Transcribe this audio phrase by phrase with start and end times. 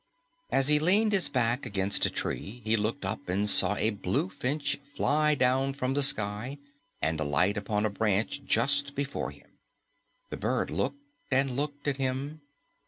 [0.49, 4.79] As he leaned his back against a tree, he looked up and saw a Bluefinch
[4.95, 6.57] fly down from the sky
[7.03, 9.59] and alight upon a branch just before him.
[10.31, 10.97] The bird looked
[11.29, 12.41] and looked at him.